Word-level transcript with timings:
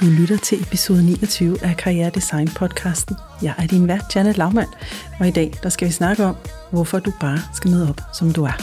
Du 0.00 0.04
lytter 0.04 0.36
til 0.36 0.62
episode 0.62 1.02
29 1.02 1.64
af 1.64 1.76
Karriere 1.76 2.10
Design 2.10 2.48
podcasten. 2.48 3.16
Jeg 3.42 3.54
er 3.58 3.66
din 3.66 3.88
vært, 3.88 4.16
Janet 4.16 4.38
Laumann, 4.38 4.68
og 5.18 5.28
i 5.28 5.30
dag 5.30 5.52
der 5.62 5.68
skal 5.68 5.88
vi 5.88 5.92
snakke 5.92 6.24
om, 6.24 6.36
hvorfor 6.70 6.98
du 6.98 7.12
bare 7.20 7.38
skal 7.54 7.70
møde 7.70 7.88
op, 7.88 8.00
som 8.14 8.32
du 8.32 8.44
er. 8.44 8.56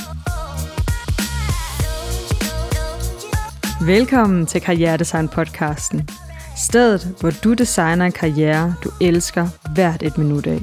Velkommen 3.86 4.46
til 4.46 4.62
Karriere 4.62 4.98
Design 4.98 5.30
podcasten. 5.30 6.10
Stedet, 6.56 7.16
hvor 7.20 7.32
du 7.44 7.54
designer 7.54 8.06
en 8.06 8.12
karriere, 8.12 8.76
du 8.84 8.90
elsker 9.02 9.48
hvert 9.74 10.04
et 10.04 10.18
minut 10.18 10.48
af. 10.48 10.62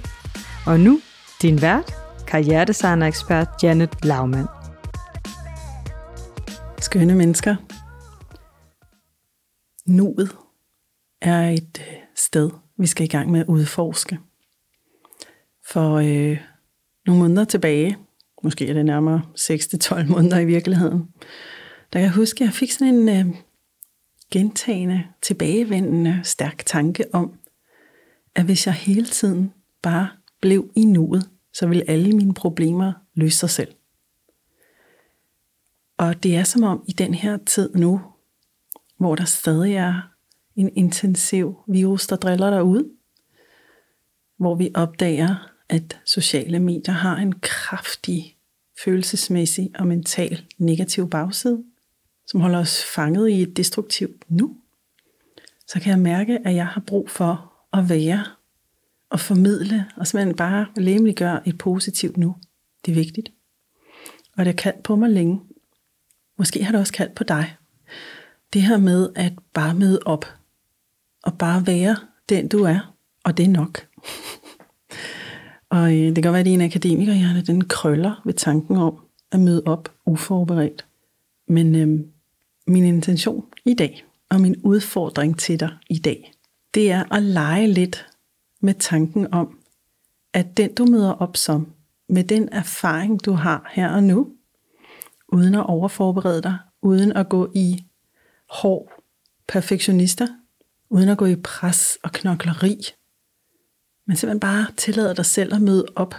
Og 0.67 0.81
nu, 0.81 1.01
din 1.43 1.63
vært, 1.63 1.95
karrieredesigner-ekspert 2.27 3.49
Janet 3.63 3.91
Laumann. 4.03 4.47
Skønne 6.81 7.15
mennesker. 7.15 7.57
Nuet 9.87 10.44
er 11.25 11.51
et 11.51 11.87
øh, 11.91 11.97
sted, 12.15 12.51
vi 12.77 12.87
skal 12.87 13.05
i 13.05 13.09
gang 13.09 13.31
med 13.31 13.41
at 13.41 13.47
udforske. 13.47 14.19
For 15.67 15.95
øh, 15.95 16.39
nogle 17.07 17.23
måneder 17.23 17.45
tilbage, 17.45 17.97
måske 18.43 18.69
er 18.69 18.73
det 18.73 18.87
nærmere 18.87 19.23
6-12 19.39 20.07
måneder 20.13 20.39
i 20.39 20.45
virkeligheden, 20.45 20.99
der 21.93 21.99
kan 21.99 22.03
jeg 22.03 22.15
huske, 22.15 22.45
at 22.45 22.47
jeg 22.47 22.55
fik 22.55 22.73
sådan 22.73 22.95
en 22.95 23.09
øh, 23.09 23.35
gentagende, 24.31 25.05
tilbagevendende, 25.23 26.21
stærk 26.23 26.63
tanke 26.67 27.15
om, 27.15 27.39
at 28.35 28.45
hvis 28.45 28.67
jeg 28.67 28.75
hele 28.75 29.07
tiden 29.07 29.53
bare 29.83 30.09
blev 30.41 30.71
i 30.77 30.85
nuet, 30.85 31.31
så 31.53 31.67
ville 31.67 31.91
alle 31.91 32.13
mine 32.13 32.35
problemer 32.35 32.93
løse 33.15 33.39
sig 33.39 33.51
selv. 33.51 33.75
Og 35.99 36.23
det 36.23 36.37
er 36.37 36.45
som 36.45 36.63
om 36.63 36.85
i 36.89 36.93
den 36.93 37.15
her 37.15 37.39
tid 37.47 37.75
nu, 37.75 38.01
hvor 38.99 39.15
der 39.15 39.25
stadig 39.25 39.75
er 39.75 40.14
en 40.57 40.71
intensiv 40.77 41.57
virus, 41.69 42.07
der 42.07 42.17
driller 42.17 42.51
dig 42.51 42.65
ud, 42.65 42.91
hvor 44.37 44.55
vi 44.55 44.71
opdager, 44.75 45.51
at 45.69 46.01
sociale 46.05 46.61
medier 46.61 46.95
har 46.95 47.17
en 47.17 47.33
kraftig 47.33 48.37
følelsesmæssig 48.85 49.71
og 49.79 49.87
mental 49.87 50.45
negativ 50.59 51.11
bagside, 51.11 51.65
som 52.27 52.41
holder 52.41 52.59
os 52.59 52.85
fanget 52.95 53.29
i 53.29 53.43
et 53.43 53.57
destruktivt 53.57 54.25
nu, 54.29 54.57
så 55.67 55.81
kan 55.81 55.91
jeg 55.91 55.99
mærke, 55.99 56.39
at 56.47 56.55
jeg 56.55 56.67
har 56.67 56.81
brug 56.81 57.11
for 57.11 57.53
at 57.73 57.89
være 57.89 58.25
og 59.11 59.21
formidle 59.21 59.87
og 59.97 60.07
simpelthen 60.07 60.37
bare 60.37 60.67
gøre 61.15 61.49
et 61.49 61.59
positivt 61.59 62.17
nu. 62.17 62.37
Det 62.85 62.91
er 62.91 62.95
vigtigt. 62.95 63.33
Og 64.37 64.45
det 64.45 64.47
har 64.47 64.53
kaldt 64.53 64.83
på 64.83 64.97
mig 64.97 65.11
længe. 65.11 65.41
Måske 66.37 66.65
har 66.65 66.73
det 66.73 66.81
også 66.81 66.93
kaldt 66.93 67.15
på 67.15 67.25
dig. 67.25 67.57
Det 68.53 68.63
her 68.63 68.77
med 68.77 69.09
at 69.15 69.33
bare 69.53 69.75
møde 69.75 70.01
op 70.05 70.27
og 71.25 71.39
bare 71.39 71.67
være 71.67 71.97
den, 72.29 72.49
du 72.49 72.63
er, 72.65 72.95
og 73.25 73.37
det 73.37 73.45
er 73.45 73.49
nok. 73.49 73.87
og 75.77 75.93
øh, 75.93 76.07
det 76.07 76.15
kan 76.15 76.23
godt 76.23 76.33
være, 76.33 76.41
at 76.41 76.47
din 76.47 76.61
akademikerhjerne, 76.61 77.43
den 77.43 77.65
krøller 77.65 78.23
ved 78.25 78.35
tanken 78.35 78.77
om 78.77 78.99
at 79.33 79.41
møde 79.41 79.63
op 79.67 79.93
uforberedt. 80.07 80.87
Men 81.49 81.75
øh, 81.75 82.01
min 82.67 82.85
intention 82.85 83.45
i 83.65 83.75
dag, 83.75 84.05
og 84.31 84.41
min 84.41 84.57
udfordring 84.65 85.39
til 85.39 85.61
dig 85.61 85.71
i 85.91 85.99
dag, 85.99 86.33
det 86.75 86.91
er 86.91 87.15
at 87.15 87.23
lege 87.23 87.67
lidt 87.67 88.07
med 88.61 88.75
tanken 88.75 89.35
om, 89.35 89.59
at 90.33 90.57
den 90.57 90.75
du 90.75 90.85
møder 90.85 91.13
op 91.13 91.37
som, 91.37 91.73
med 92.09 92.25
den 92.25 92.49
erfaring 92.53 93.25
du 93.25 93.33
har 93.33 93.71
her 93.73 93.89
og 93.89 94.03
nu, 94.03 94.29
uden 95.29 95.55
at 95.55 95.67
overforberede 95.67 96.43
dig, 96.43 96.59
uden 96.83 97.13
at 97.13 97.29
gå 97.29 97.51
i 97.55 97.85
hård 98.51 98.93
perfektionister, 99.49 100.27
uden 100.91 101.09
at 101.09 101.19
gå 101.19 101.27
i 101.27 101.37
pres 101.37 101.99
og 102.03 102.13
knokleri, 102.13 102.77
men 104.07 104.17
simpelthen 104.17 104.41
bare 104.41 104.67
tillade 104.77 105.15
dig 105.15 105.27
selv 105.27 105.55
at 105.55 105.63
møde 105.63 105.87
op 105.97 106.15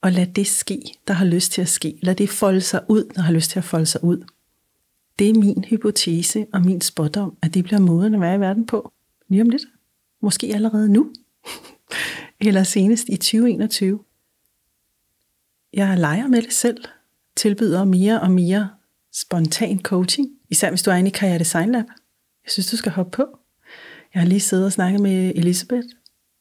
og 0.00 0.12
lad 0.12 0.26
det 0.26 0.46
ske, 0.46 0.82
der 1.08 1.14
har 1.14 1.24
lyst 1.24 1.52
til 1.52 1.62
at 1.62 1.68
ske. 1.68 1.98
Lad 2.02 2.14
det 2.14 2.30
folde 2.30 2.60
sig 2.60 2.84
ud, 2.88 3.12
der 3.14 3.22
har 3.22 3.32
lyst 3.32 3.50
til 3.50 3.58
at 3.58 3.64
folde 3.64 3.86
sig 3.86 4.04
ud. 4.04 4.24
Det 5.18 5.30
er 5.30 5.34
min 5.34 5.64
hypotese 5.64 6.46
og 6.52 6.62
min 6.62 6.80
spådom, 6.80 7.36
at 7.42 7.54
det 7.54 7.64
bliver 7.64 7.80
måden 7.80 8.14
at 8.14 8.20
være 8.20 8.36
i 8.36 8.40
verden 8.40 8.66
på. 8.66 8.92
Lige 9.28 9.42
om 9.42 9.50
lidt. 9.50 9.62
Måske 10.22 10.54
allerede 10.54 10.88
nu. 10.88 11.12
Eller 12.40 12.62
senest 12.62 13.08
i 13.08 13.16
2021. 13.16 14.00
Jeg 15.72 15.98
leger 15.98 16.26
med 16.26 16.42
det 16.42 16.52
selv. 16.52 16.84
Tilbyder 17.36 17.84
mere 17.84 18.20
og 18.20 18.30
mere 18.30 18.70
spontan 19.12 19.82
coaching. 19.82 20.28
Især 20.48 20.68
hvis 20.68 20.82
du 20.82 20.90
er 20.90 20.94
inde 20.94 21.10
i 21.10 21.12
Karriere 21.12 21.38
Design 21.38 21.72
Lab. 21.72 21.84
Jeg 22.44 22.50
synes, 22.50 22.70
du 22.70 22.76
skal 22.76 22.92
hoppe 22.92 23.10
på. 23.10 23.39
Jeg 24.14 24.22
har 24.22 24.28
lige 24.28 24.40
siddet 24.40 24.66
og 24.66 24.72
snakket 24.72 25.00
med 25.00 25.32
Elisabeth 25.34 25.86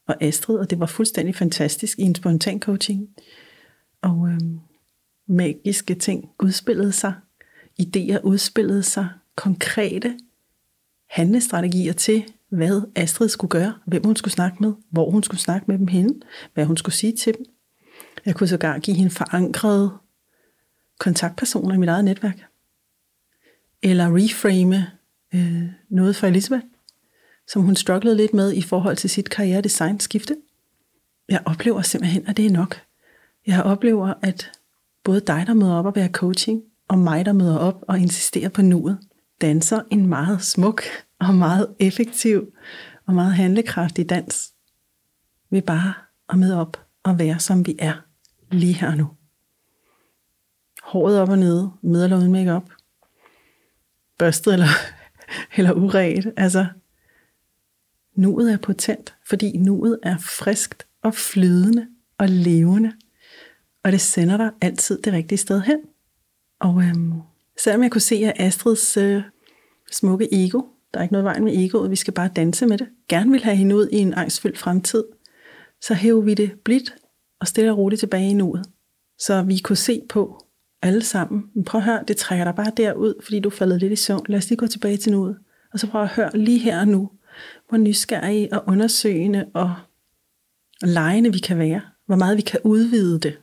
og 0.07 0.23
Astrid, 0.23 0.57
og 0.57 0.69
det 0.69 0.79
var 0.79 0.85
fuldstændig 0.85 1.35
fantastisk 1.35 1.99
i 1.99 2.01
en 2.01 2.15
spontan 2.15 2.59
coaching. 2.59 3.09
Og 4.01 4.29
øh, 4.29 4.39
magiske 5.27 5.95
ting 5.95 6.29
udspillede 6.39 6.91
sig, 6.91 7.13
idéer 7.81 8.21
udspillede 8.23 8.83
sig, 8.83 9.09
konkrete 9.35 10.19
handlestrategier 11.09 11.93
til, 11.93 12.25
hvad 12.49 12.81
Astrid 12.95 13.29
skulle 13.29 13.51
gøre, 13.51 13.73
hvem 13.85 14.03
hun 14.03 14.15
skulle 14.15 14.33
snakke 14.33 14.57
med, 14.59 14.73
hvor 14.89 15.11
hun 15.11 15.23
skulle 15.23 15.41
snakke 15.41 15.65
med 15.67 15.77
dem 15.77 15.87
henne, 15.87 16.13
hvad 16.53 16.65
hun 16.65 16.77
skulle 16.77 16.95
sige 16.95 17.15
til 17.15 17.33
dem. 17.37 17.45
Jeg 18.25 18.35
kunne 18.35 18.47
sågar 18.47 18.79
give 18.79 18.97
hende 18.97 19.11
forankrede 19.11 19.91
kontaktpersoner 20.99 21.75
i 21.75 21.77
mit 21.77 21.89
eget 21.89 22.05
netværk. 22.05 22.45
Eller 23.83 24.15
reframe 24.15 24.87
øh, 25.33 25.63
noget 25.89 26.15
for 26.15 26.27
Elisabeth 26.27 26.65
som 27.51 27.61
hun 27.61 27.75
strugglede 27.75 28.15
lidt 28.15 28.33
med 28.33 28.53
i 28.53 28.61
forhold 28.61 28.97
til 28.97 29.09
sit 29.09 29.29
karrieredesignskifte. 29.29 30.37
Jeg 31.29 31.41
oplever 31.45 31.81
simpelthen, 31.81 32.27
at 32.27 32.37
det 32.37 32.45
er 32.45 32.49
nok. 32.49 32.81
Jeg 33.47 33.63
oplever, 33.63 34.13
at 34.21 34.51
både 35.03 35.19
dig, 35.19 35.43
der 35.47 35.53
møder 35.53 35.75
op 35.75 35.85
og 35.85 35.95
være 35.95 36.09
coaching, 36.11 36.61
og 36.87 36.99
mig, 36.99 37.25
der 37.25 37.33
møder 37.33 37.57
op 37.57 37.83
og 37.87 37.99
insisterer 37.99 38.49
på 38.49 38.61
nuet, 38.61 38.99
danser 39.41 39.81
en 39.91 40.07
meget 40.07 40.41
smuk 40.41 40.81
og 41.19 41.35
meget 41.35 41.75
effektiv 41.79 42.53
og 43.07 43.13
meget 43.13 43.33
handlekraftig 43.33 44.09
dans. 44.09 44.53
Vi 45.49 45.61
bare 45.61 45.93
at 46.29 46.39
møde 46.39 46.61
op 46.61 46.85
og 47.03 47.19
være, 47.19 47.39
som 47.39 47.65
vi 47.65 47.75
er 47.79 47.93
lige 48.51 48.73
her 48.73 48.95
nu. 48.95 49.09
Håret 50.83 51.19
op 51.19 51.29
og 51.29 51.37
nede, 51.37 51.71
med 51.81 52.03
eller 52.03 52.17
uden 52.17 52.31
makeup. 52.31 52.69
Børstet 54.17 54.53
eller, 54.53 54.67
eller 55.57 55.71
uret. 55.73 56.33
Altså, 56.37 56.65
Nuet 58.19 58.53
er 58.53 58.57
potent, 58.57 59.15
fordi 59.27 59.57
nuet 59.57 59.99
er 60.03 60.17
friskt 60.17 60.87
og 61.03 61.13
flydende 61.13 61.87
og 62.17 62.29
levende. 62.29 62.91
Og 63.83 63.91
det 63.91 64.01
sender 64.01 64.37
dig 64.37 64.51
altid 64.61 65.01
det 65.01 65.13
rigtige 65.13 65.37
sted 65.37 65.61
hen. 65.61 65.77
Og 66.59 66.83
øhm, 66.83 67.13
selvom 67.63 67.83
jeg 67.83 67.91
kunne 67.91 68.01
se, 68.01 68.15
at 68.15 68.33
Astrids 68.39 68.97
øh, 68.97 69.21
smukke 69.91 70.27
ego, 70.31 70.61
der 70.93 70.99
er 70.99 71.03
ikke 71.03 71.13
noget 71.13 71.25
vejen 71.25 71.43
med 71.43 71.53
egoet, 71.55 71.91
vi 71.91 71.95
skal 71.95 72.13
bare 72.13 72.29
danse 72.35 72.65
med 72.65 72.77
det, 72.77 72.87
gerne 73.09 73.31
vil 73.31 73.43
have 73.43 73.55
hende 73.55 73.75
ud 73.75 73.87
i 73.91 73.97
en 73.97 74.13
angstfyldt 74.13 74.57
fremtid, 74.57 75.03
så 75.81 75.93
hæver 75.93 76.21
vi 76.21 76.33
det 76.33 76.51
blidt 76.63 76.95
og 77.39 77.47
stille 77.47 77.71
og 77.71 77.77
roligt 77.77 77.99
tilbage 77.99 78.29
i 78.29 78.33
nuet. 78.33 78.65
Så 79.19 79.41
vi 79.41 79.57
kunne 79.57 79.75
se 79.75 80.01
på 80.09 80.45
alle 80.81 81.03
sammen, 81.03 81.43
men 81.55 81.63
prøv 81.63 81.79
at 81.79 81.85
høre, 81.85 82.03
det 82.07 82.17
trækker 82.17 82.45
dig 82.45 82.55
bare 82.55 82.71
derud, 82.77 83.13
fordi 83.23 83.39
du 83.39 83.49
faldet 83.49 83.79
lidt 83.79 83.93
i 83.93 83.95
søvn. 83.95 84.25
Lad 84.29 84.37
os 84.37 84.49
lige 84.49 84.57
gå 84.57 84.67
tilbage 84.67 84.97
til 84.97 85.11
nuet. 85.11 85.37
Og 85.73 85.79
så 85.79 85.87
prøv 85.87 86.01
at 86.01 86.07
høre 86.07 86.37
lige 86.37 86.59
her 86.59 86.79
og 86.79 86.87
nu, 86.87 87.09
hvor 87.69 87.77
nysgerrige 87.77 88.53
og 88.53 88.63
undersøgende 88.67 89.45
og 89.53 89.75
lejende 90.81 91.33
vi 91.33 91.39
kan 91.39 91.57
være. 91.57 91.81
Hvor 92.05 92.15
meget 92.15 92.37
vi 92.37 92.41
kan 92.41 92.59
udvide 92.63 93.19
det. 93.19 93.39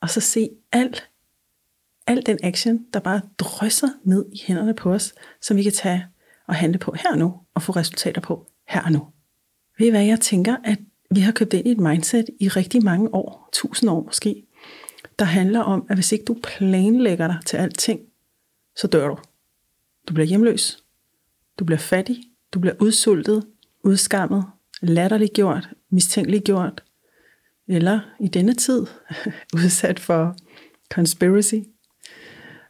Og 0.00 0.10
så 0.10 0.20
se 0.20 0.50
alt, 0.72 1.08
al 2.06 2.26
den 2.26 2.38
action, 2.42 2.86
der 2.92 3.00
bare 3.00 3.20
drysser 3.38 3.88
ned 4.04 4.26
i 4.32 4.42
hænderne 4.46 4.74
på 4.74 4.92
os, 4.92 5.14
som 5.40 5.56
vi 5.56 5.62
kan 5.62 5.72
tage 5.72 6.06
og 6.46 6.54
handle 6.54 6.78
på 6.78 6.94
her 7.02 7.14
nu, 7.16 7.40
og 7.54 7.62
få 7.62 7.72
resultater 7.72 8.20
på 8.20 8.46
her 8.68 8.82
og 8.82 8.92
nu. 8.92 9.06
Ved 9.78 9.86
I 9.86 9.90
hvad, 9.90 10.04
jeg 10.04 10.20
tænker, 10.20 10.56
at 10.64 10.78
vi 11.10 11.20
har 11.20 11.32
købt 11.32 11.52
ind 11.52 11.66
i 11.66 11.70
et 11.70 11.80
mindset 11.80 12.26
i 12.40 12.48
rigtig 12.48 12.84
mange 12.84 13.14
år, 13.14 13.48
tusind 13.52 13.90
år 13.90 14.02
måske, 14.02 14.46
der 15.18 15.24
handler 15.24 15.60
om, 15.60 15.86
at 15.88 15.96
hvis 15.96 16.12
ikke 16.12 16.24
du 16.24 16.36
planlægger 16.42 17.26
dig 17.26 17.38
til 17.46 17.56
alting, 17.56 18.00
så 18.76 18.86
dør 18.86 19.08
du. 19.08 19.18
Du 20.08 20.14
bliver 20.14 20.26
hjemløs. 20.26 20.84
Du 21.58 21.64
bliver 21.64 21.78
fattig. 21.78 22.22
Du 22.54 22.60
bliver 22.60 22.74
udsultet, 22.80 23.46
udskammet, 23.84 24.44
latterliggjort, 24.82 25.68
mistænkeliggjort, 25.90 26.84
eller 27.68 28.00
i 28.20 28.28
denne 28.28 28.54
tid 28.54 28.86
udsat 29.56 30.00
for 30.00 30.36
conspiracy. 30.92 31.54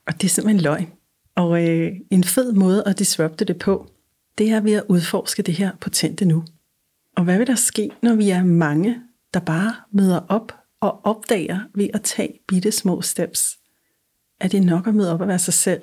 Og 0.06 0.12
det 0.12 0.24
er 0.24 0.28
simpelthen 0.28 0.62
løgn. 0.62 0.92
Og 1.34 1.68
øh, 1.68 1.92
en 2.10 2.24
fed 2.24 2.52
måde 2.52 2.82
at 2.86 2.98
disrupte 2.98 3.44
det 3.44 3.58
på, 3.58 3.90
det 4.38 4.50
er 4.50 4.60
ved 4.60 4.72
at 4.72 4.84
udforske 4.88 5.42
det 5.42 5.54
her 5.54 5.70
potente 5.80 6.24
nu. 6.24 6.44
Og 7.16 7.24
hvad 7.24 7.38
vil 7.38 7.46
der 7.46 7.54
ske, 7.54 7.90
når 8.02 8.14
vi 8.14 8.30
er 8.30 8.44
mange, 8.44 9.00
der 9.34 9.40
bare 9.40 9.74
møder 9.92 10.20
op 10.28 10.54
og 10.80 11.06
opdager 11.06 11.60
ved 11.74 11.88
at 11.94 12.02
tage 12.02 12.40
bitte 12.48 12.72
små 12.72 13.02
steps, 13.02 13.58
at 14.40 14.52
det 14.52 14.62
nok 14.62 14.86
at 14.86 14.94
møde 14.94 15.12
op 15.12 15.20
og 15.20 15.28
være 15.28 15.38
sig 15.38 15.54
selv, 15.54 15.82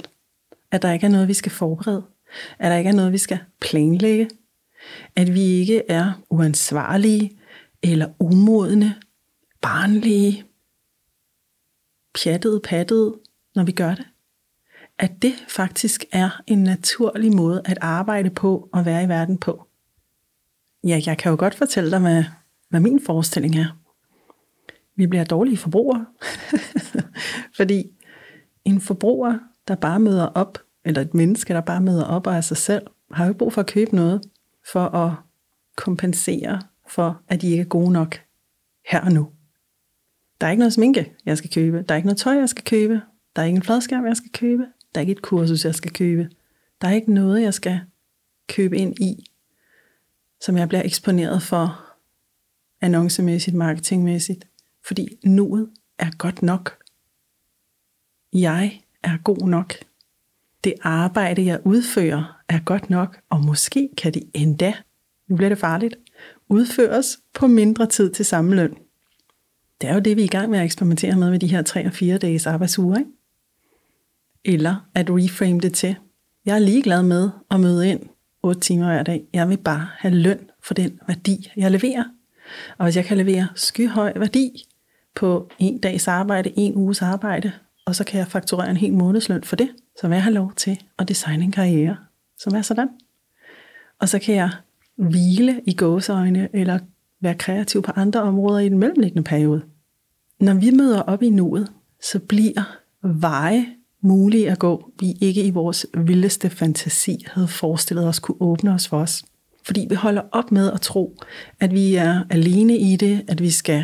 at 0.72 0.82
der 0.82 0.92
ikke 0.92 1.06
er 1.06 1.12
noget, 1.12 1.28
vi 1.28 1.34
skal 1.34 1.52
forberede, 1.52 2.04
at 2.60 2.72
der 2.72 2.78
ikke 2.78 2.90
er 2.90 2.94
noget, 2.94 3.12
vi 3.12 3.18
skal 3.18 3.40
planlægge, 3.62 4.30
At 5.16 5.34
vi 5.34 5.42
ikke 5.42 5.84
er 5.90 6.12
uansvarlige 6.30 7.38
eller 7.84 8.08
umodne, 8.20 8.96
barnlige, 9.62 10.46
pjattede, 12.14 12.60
pattede, 12.60 13.20
når 13.56 13.64
vi 13.64 13.72
gør 13.72 13.96
det. 13.96 14.06
At 15.00 15.12
det 15.22 15.34
faktisk 15.48 16.06
er 16.12 16.42
en 16.48 16.64
naturlig 16.64 17.36
måde 17.36 17.62
at 17.66 17.78
arbejde 17.82 18.30
på 18.30 18.70
og 18.74 18.86
være 18.86 19.04
i 19.04 19.08
verden 19.08 19.38
på. 19.38 19.68
Ja, 20.84 21.02
jeg 21.06 21.18
kan 21.18 21.30
jo 21.30 21.36
godt 21.40 21.56
fortælle 21.56 21.92
dig, 21.92 22.00
hvad, 22.00 22.24
hvad 22.70 22.80
min 22.80 23.06
forestilling 23.06 23.56
er. 23.56 23.78
Vi 24.96 25.08
bliver 25.08 25.24
dårlige 25.24 25.58
forbrugere. 25.58 26.06
Fordi 27.58 27.92
en 28.66 28.82
forbruger, 28.82 29.40
der 29.68 29.76
bare 29.76 30.00
møder 30.00 30.26
op, 30.26 30.58
eller 30.86 31.02
et 31.02 31.14
menneske, 31.14 31.54
der 31.54 31.62
bare 31.62 31.82
møder 31.82 32.04
op 32.04 32.28
og 32.28 32.34
er 32.34 32.42
sig 32.42 32.58
selv, 32.58 32.88
har 33.12 33.26
jo 33.26 33.30
ikke 33.30 33.38
brug 33.38 33.54
for 33.54 33.62
at 33.62 33.68
købe 33.68 33.96
noget, 33.96 34.22
for 34.72 34.86
at 34.86 35.14
kompensere 35.76 36.62
for, 36.88 37.22
at 37.28 37.42
de 37.42 37.48
ikke 37.48 37.62
er 37.62 37.66
gode 37.66 37.92
nok 37.92 38.22
her 38.90 39.02
og 39.02 39.12
nu. 39.12 39.30
Der 40.42 40.48
er 40.48 40.52
ikke 40.52 40.60
noget 40.60 40.74
sminke, 40.74 41.14
jeg 41.26 41.38
skal 41.38 41.50
købe. 41.50 41.86
Der 41.90 41.94
er 41.94 41.96
ikke 41.96 42.08
noget 42.08 42.18
tøj, 42.18 42.34
jeg 42.34 42.50
skal 42.50 42.64
købe. 42.64 43.02
Der 43.36 43.42
er 43.42 43.46
ikke 43.46 43.58
en 43.58 43.64
fladskærm, 43.64 44.06
jeg 44.06 44.18
skal 44.18 44.32
købe. 44.32 44.66
Der 44.96 45.00
er 45.00 45.02
ikke 45.02 45.12
et 45.12 45.22
kursus, 45.22 45.66
jeg 45.66 45.76
skal 45.76 45.94
købe. 45.94 46.30
Der 46.82 46.88
er 46.88 46.92
ikke 46.92 47.14
noget, 47.14 47.42
jeg 47.42 47.54
skal 47.54 47.82
købe 48.50 48.78
ind 48.78 49.00
i, 49.00 49.26
som 50.42 50.58
jeg 50.58 50.68
bliver 50.68 50.84
eksponeret 50.86 51.44
for 51.44 51.86
annoncemæssigt, 52.82 53.56
marketingmæssigt. 53.56 54.48
Fordi 54.86 55.18
nuet 55.26 55.70
er 55.98 56.12
godt 56.18 56.42
nok. 56.42 56.78
Jeg 58.34 58.82
er 59.04 59.18
god 59.24 59.48
nok. 59.48 59.74
Det 60.64 60.74
arbejde, 60.82 61.46
jeg 61.46 61.60
udfører, 61.66 62.38
er 62.50 62.60
godt 62.60 62.90
nok, 62.90 63.20
og 63.30 63.46
måske 63.46 63.90
kan 63.98 64.14
det 64.14 64.24
endda, 64.34 64.74
nu 65.28 65.36
bliver 65.36 65.50
det 65.50 65.58
farligt, 65.58 65.96
udføres 66.50 67.20
på 67.34 67.48
mindre 67.48 67.86
tid 67.86 68.12
til 68.12 68.26
samme 68.26 68.56
løn. 68.56 68.76
Det 69.82 69.90
er 69.90 69.94
jo 69.94 70.00
det, 70.00 70.18
vi 70.18 70.22
er 70.22 70.26
i 70.26 70.28
gang 70.28 70.50
med 70.50 70.60
at 70.60 70.66
eksperimentere 70.66 71.16
med 71.16 71.30
med 71.30 71.40
de 71.40 71.48
her 71.48 71.62
3 71.62 71.86
og 71.86 71.94
4 71.94 72.18
dages 72.18 72.48
arbejdsuger. 72.48 72.98
Ikke? 72.98 73.12
Eller 74.46 74.76
at 74.96 75.10
reframe 75.10 75.60
det 75.60 75.74
til, 75.74 75.96
jeg 76.46 76.56
er 76.56 76.60
ligeglad 76.60 77.04
med 77.04 77.30
at 77.52 77.60
møde 77.60 77.90
ind 77.90 78.02
8 78.44 78.62
timer 78.62 78.86
hver 78.86 79.04
dag. 79.04 79.24
Jeg 79.34 79.50
vil 79.50 79.58
bare 79.58 79.88
have 79.98 80.14
løn 80.14 80.50
for 80.64 80.74
den 80.74 81.00
værdi, 81.08 81.52
jeg 81.56 81.72
leverer. 81.72 82.04
Og 82.78 82.86
hvis 82.86 82.96
jeg 82.96 83.06
kan 83.06 83.18
levere 83.18 83.48
skyhøj 83.56 84.14
værdi 84.16 84.66
på 85.16 85.50
en 85.60 85.78
dags 85.78 86.08
arbejde, 86.08 86.54
en 86.56 86.76
uges 86.76 87.02
arbejde, 87.02 87.52
og 87.92 87.96
så 87.96 88.04
kan 88.04 88.20
jeg 88.20 88.28
fakturere 88.28 88.70
en 88.70 88.78
hel 88.78 88.94
månedsløn 88.94 89.44
for 89.44 89.56
det, 89.56 89.70
så 90.02 90.08
vil 90.08 90.16
jeg 90.16 90.24
have 90.24 90.34
lov 90.34 90.54
til 90.56 90.80
at 91.00 91.08
designe 91.08 91.44
en 91.44 91.52
karriere, 91.52 91.98
som 92.38 92.56
er 92.56 92.62
sådan. 92.62 92.90
Og 94.00 94.10
så 94.10 94.20
kan 94.20 94.36
jeg 94.36 94.50
hvile 94.96 95.62
i 95.68 95.74
gåseøjne, 95.74 96.50
eller 96.54 96.80
være 97.22 97.36
kreativ 97.36 97.82
på 97.82 97.92
andre 97.96 98.22
områder 98.22 98.60
i 98.60 98.70
den 98.70 98.78
mellemliggende 98.78 99.24
periode. 99.24 99.62
Når 100.40 100.54
vi 100.54 100.72
møder 100.72 101.02
op 101.02 101.24
i 101.24 101.30
nuet, 101.30 101.72
så 102.04 102.20
bliver 102.20 102.78
veje 103.04 103.66
mulige 104.02 104.52
at 104.52 104.60
gå, 104.60 104.92
vi 105.00 105.14
ikke 105.22 105.44
i 105.44 105.50
vores 105.50 105.86
vildeste 105.98 106.50
fantasi 106.50 107.26
havde 107.28 107.48
forestillet 107.48 108.08
os 108.08 108.20
kunne 108.20 108.42
åbne 108.42 108.74
os 108.74 108.88
for 108.88 108.98
os. 108.98 109.24
Fordi 109.66 109.86
vi 109.90 109.96
holder 109.96 110.22
op 110.32 110.52
med 110.52 110.72
at 110.72 110.82
tro, 110.82 111.18
at 111.60 111.72
vi 111.72 111.96
er 111.96 112.24
alene 112.30 112.78
i 112.78 112.96
det, 112.96 113.26
at 113.28 113.42
vi 113.42 113.50
skal 113.50 113.84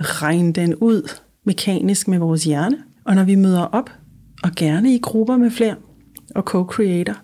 regne 0.00 0.52
den 0.52 0.74
ud 0.74 1.10
mekanisk 1.44 2.08
med 2.08 2.18
vores 2.18 2.44
hjerne. 2.44 2.76
Og 3.06 3.14
når 3.14 3.24
vi 3.24 3.34
møder 3.34 3.62
op, 3.62 3.90
og 4.42 4.52
gerne 4.56 4.94
i 4.94 4.98
grupper 4.98 5.36
med 5.36 5.50
flere 5.50 5.76
og 6.34 6.44
co-creator, 6.50 7.14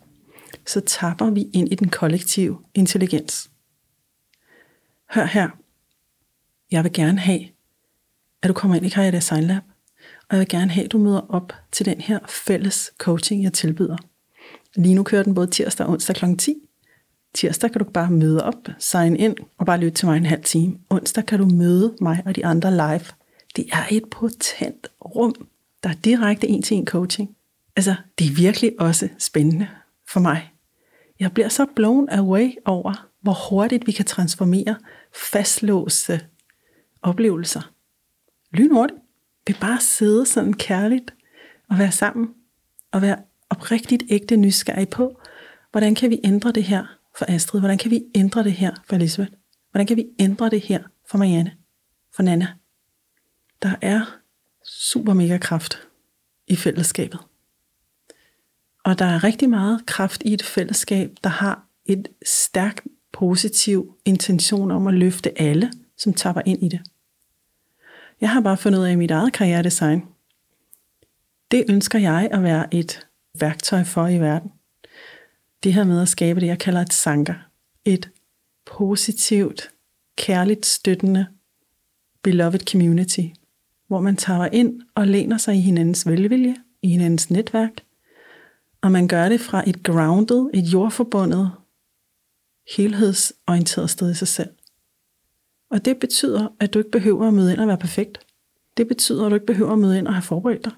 så 0.66 0.80
tapper 0.80 1.30
vi 1.30 1.42
ind 1.52 1.72
i 1.72 1.74
den 1.74 1.88
kollektive 1.88 2.58
intelligens. 2.74 3.50
Hør 5.10 5.24
her. 5.24 5.48
Jeg 6.70 6.84
vil 6.84 6.92
gerne 6.92 7.18
have, 7.18 7.40
at 8.42 8.48
du 8.48 8.52
kommer 8.52 8.76
ind 8.76 8.86
i 8.86 8.88
Karriere 8.88 9.16
Design 9.16 9.44
Lab, 9.44 9.62
og 10.28 10.36
jeg 10.36 10.38
vil 10.38 10.48
gerne 10.48 10.70
have, 10.70 10.84
at 10.84 10.92
du 10.92 10.98
møder 10.98 11.20
op 11.28 11.52
til 11.72 11.86
den 11.86 12.00
her 12.00 12.18
fælles 12.28 12.92
coaching, 12.98 13.42
jeg 13.42 13.52
tilbyder. 13.52 13.96
Lige 14.76 14.94
nu 14.94 15.02
kører 15.02 15.22
den 15.22 15.34
både 15.34 15.46
tirsdag 15.46 15.86
og 15.86 15.92
onsdag 15.92 16.16
kl. 16.16 16.36
10. 16.38 16.54
Tirsdag 17.34 17.70
kan 17.72 17.78
du 17.78 17.90
bare 17.90 18.10
møde 18.10 18.44
op, 18.44 18.68
sign 18.78 19.16
ind 19.16 19.36
og 19.58 19.66
bare 19.66 19.80
lytte 19.80 19.96
til 19.96 20.06
mig 20.06 20.16
en 20.16 20.26
halv 20.26 20.44
time. 20.44 20.78
Onsdag 20.90 21.26
kan 21.26 21.38
du 21.38 21.46
møde 21.46 21.96
mig 22.00 22.22
og 22.26 22.36
de 22.36 22.46
andre 22.46 22.70
live. 22.70 23.04
Det 23.56 23.66
er 23.72 23.86
et 23.90 24.04
potent 24.10 24.88
rum, 25.04 25.48
der 25.82 25.88
er 25.88 25.94
direkte 25.94 26.48
en-til-en 26.48 26.86
coaching. 26.86 27.36
Altså, 27.76 27.94
det 28.18 28.26
er 28.26 28.34
virkelig 28.34 28.72
også 28.78 29.08
spændende 29.18 29.68
for 30.08 30.20
mig. 30.20 30.52
Jeg 31.20 31.32
bliver 31.32 31.48
så 31.48 31.66
blown 31.76 32.08
away 32.10 32.50
over, 32.64 33.08
hvor 33.20 33.48
hurtigt 33.50 33.86
vi 33.86 33.92
kan 33.92 34.04
transformere 34.04 34.76
fastlåste 35.32 36.20
oplevelser. 37.02 37.72
Lynhurtigt. 38.50 39.00
Vi 39.46 39.56
bare 39.60 39.80
sidde 39.80 40.26
sådan 40.26 40.52
kærligt 40.52 41.14
og 41.70 41.78
være 41.78 41.92
sammen 41.92 42.34
og 42.92 43.02
være 43.02 43.16
oprigtigt 43.50 44.02
ægte 44.08 44.36
nysgerrig 44.36 44.88
på, 44.88 45.20
hvordan 45.70 45.94
kan 45.94 46.10
vi 46.10 46.20
ændre 46.24 46.52
det 46.52 46.64
her 46.64 46.86
for 47.16 47.24
Astrid? 47.28 47.60
Hvordan 47.60 47.78
kan 47.78 47.90
vi 47.90 48.04
ændre 48.14 48.44
det 48.44 48.52
her 48.52 48.74
for 48.88 48.96
Elisabeth? 48.96 49.32
Hvordan 49.70 49.86
kan 49.86 49.96
vi 49.96 50.06
ændre 50.18 50.50
det 50.50 50.60
her 50.60 50.82
for 51.10 51.18
Marianne? 51.18 51.56
For 52.14 52.22
Nana? 52.22 52.48
Der 53.62 53.74
er 53.80 54.21
super 54.66 55.12
mega 55.12 55.38
kraft 55.38 55.88
i 56.46 56.56
fællesskabet. 56.56 57.20
Og 58.84 58.98
der 58.98 59.04
er 59.04 59.24
rigtig 59.24 59.50
meget 59.50 59.86
kraft 59.86 60.22
i 60.24 60.34
et 60.34 60.42
fællesskab, 60.42 61.10
der 61.24 61.30
har 61.30 61.66
et 61.84 62.08
stærkt 62.26 62.86
positiv 63.12 63.96
intention 64.04 64.70
om 64.70 64.86
at 64.86 64.94
løfte 64.94 65.40
alle, 65.40 65.72
som 65.96 66.14
tapper 66.14 66.42
ind 66.46 66.62
i 66.62 66.68
det. 66.68 66.80
Jeg 68.20 68.30
har 68.30 68.40
bare 68.40 68.56
fundet 68.56 68.78
ud 68.78 68.84
af 68.84 68.92
i 68.92 68.96
mit 68.96 69.10
eget 69.10 69.32
karrieredesign. 69.32 70.02
Det 71.50 71.64
ønsker 71.68 71.98
jeg 71.98 72.28
at 72.32 72.42
være 72.42 72.74
et 72.74 73.06
værktøj 73.40 73.84
for 73.84 74.06
i 74.08 74.18
verden. 74.18 74.52
Det 75.62 75.74
her 75.74 75.84
med 75.84 76.02
at 76.02 76.08
skabe 76.08 76.40
det, 76.40 76.46
jeg 76.46 76.58
kalder 76.58 76.80
et 76.80 76.92
sanker. 76.92 77.34
Et 77.84 78.10
positivt, 78.66 79.70
kærligt 80.16 80.66
støttende, 80.66 81.26
beloved 82.22 82.60
community, 82.70 83.26
hvor 83.92 84.00
man 84.00 84.16
tager 84.16 84.48
ind 84.52 84.80
og 84.94 85.06
læner 85.06 85.36
sig 85.36 85.56
i 85.56 85.60
hinandens 85.60 86.06
velvilje, 86.06 86.56
i 86.82 86.88
hinandens 86.88 87.30
netværk, 87.30 87.84
og 88.82 88.92
man 88.92 89.08
gør 89.08 89.28
det 89.28 89.40
fra 89.40 89.68
et 89.68 89.82
grounded, 89.82 90.50
et 90.54 90.64
jordforbundet, 90.64 91.50
helhedsorienteret 92.76 93.90
sted 93.90 94.10
i 94.10 94.14
sig 94.14 94.28
selv. 94.28 94.50
Og 95.70 95.84
det 95.84 95.96
betyder, 95.98 96.48
at 96.60 96.74
du 96.74 96.78
ikke 96.78 96.90
behøver 96.90 97.28
at 97.28 97.34
møde 97.34 97.52
ind 97.52 97.60
og 97.60 97.68
være 97.68 97.78
perfekt. 97.78 98.18
Det 98.76 98.88
betyder, 98.88 99.24
at 99.24 99.30
du 99.30 99.34
ikke 99.34 99.46
behøver 99.46 99.72
at 99.72 99.78
møde 99.78 99.98
ind 99.98 100.06
og 100.06 100.14
have 100.14 100.22
forberedt 100.22 100.64
dig. 100.64 100.72